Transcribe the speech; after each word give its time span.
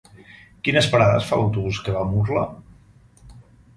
Quines 0.67 0.87
parades 0.93 1.27
fa 1.31 1.39
l'autobús 1.41 1.81
que 1.89 1.93
va 1.99 2.03
a 2.07 2.11
Murla? 2.15 2.47